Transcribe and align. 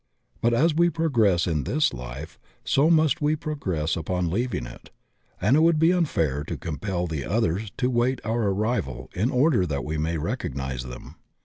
But 0.41 0.55
as 0.55 0.73
we 0.73 0.89
progress 0.89 1.45
in 1.45 1.63
this 1.63 1.93
life 1.93 2.39
so 2.63 2.85
also 2.85 2.95
must 2.95 3.21
we 3.21 3.35
pro 3.35 3.53
gress 3.53 3.95
upon 3.95 4.31
leaving 4.31 4.65
it, 4.65 4.89
and 5.39 5.55
it 5.55 5.59
would 5.59 5.77
be 5.77 5.93
unfair 5.93 6.43
to 6.45 6.57
compel 6.57 7.05
die 7.05 7.21
others 7.21 7.71
to 7.77 7.85
await 7.85 8.19
our 8.25 8.49
arrival 8.49 9.11
in 9.13 9.29
order 9.29 9.63
that 9.67 9.85
we 9.85 9.99
may 9.99 10.17
recognize 10.17 10.81
them. 10.85 11.17